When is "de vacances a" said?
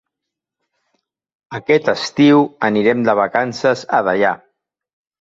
3.11-4.05